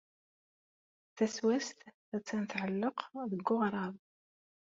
[1.15, 1.79] Taswast
[2.15, 2.97] attan tɛelleq
[3.31, 3.95] deg weɣrab.